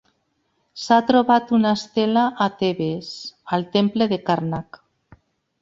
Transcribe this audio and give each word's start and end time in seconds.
S'ha 0.83 0.97
trobat 1.09 1.53
una 1.57 1.73
estela 1.79 2.25
a 2.45 2.49
Tebes, 2.63 3.13
al 3.59 3.69
temple 3.77 4.09
de 4.15 4.23
Karnak. 4.31 4.85